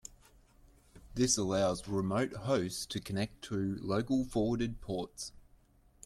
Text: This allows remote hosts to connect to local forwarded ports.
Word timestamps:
This 1.13 1.37
allows 1.37 1.87
remote 1.87 2.33
hosts 2.33 2.87
to 2.87 2.99
connect 2.99 3.43
to 3.43 3.77
local 3.83 4.25
forwarded 4.25 4.81
ports. 4.81 5.31